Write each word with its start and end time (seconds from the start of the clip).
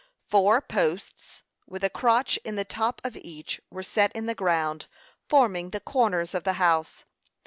Four 0.25 0.61
posts, 0.63 1.43
with 1.67 1.83
a 1.83 1.89
crotch 1.91 2.37
in 2.43 2.55
the 2.55 2.65
top 2.65 3.01
of 3.03 3.15
each, 3.15 3.61
were 3.69 3.83
set 3.83 4.11
in 4.13 4.25
the 4.25 4.33
ground, 4.33 4.87
forming 5.29 5.69
the 5.69 5.79
corners 5.79 6.33
of 6.33 6.43
the 6.43 6.53
house. 6.53 7.03